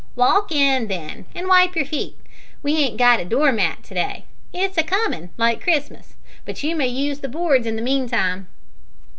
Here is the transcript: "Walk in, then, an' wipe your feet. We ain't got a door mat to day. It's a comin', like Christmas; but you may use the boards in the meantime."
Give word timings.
"Walk 0.15 0.51
in, 0.51 0.87
then, 0.87 1.25
an' 1.35 1.47
wipe 1.47 1.75
your 1.75 1.85
feet. 1.85 2.19
We 2.63 2.75
ain't 2.77 2.97
got 2.97 3.19
a 3.19 3.23
door 3.23 3.51
mat 3.51 3.83
to 3.83 3.93
day. 3.93 4.25
It's 4.51 4.75
a 4.79 4.81
comin', 4.81 5.29
like 5.37 5.61
Christmas; 5.61 6.15
but 6.43 6.63
you 6.63 6.75
may 6.75 6.87
use 6.87 7.19
the 7.19 7.29
boards 7.29 7.67
in 7.67 7.75
the 7.75 7.83
meantime." 7.83 8.47